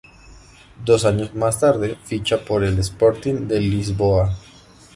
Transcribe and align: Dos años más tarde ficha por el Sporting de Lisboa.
Dos 0.83 1.05
años 1.05 1.35
más 1.35 1.59
tarde 1.59 1.95
ficha 2.03 2.43
por 2.43 2.63
el 2.63 2.79
Sporting 2.79 3.47
de 3.47 3.59
Lisboa. 3.59 4.35